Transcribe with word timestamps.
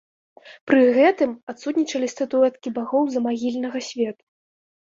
Пры 0.71 0.79
гэтым 0.97 1.35
адсутнічалі 1.53 2.07
статуэткі 2.15 2.75
багоў 2.81 3.03
замагільнага 3.19 3.79
свету. 3.93 4.23